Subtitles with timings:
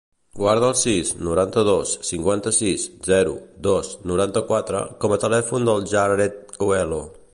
[0.37, 3.35] Guarda el sis, noranta-dos, cinquanta-sis, zero,
[3.69, 7.03] dos, noranta-quatre com a telèfon del Jared Coelho.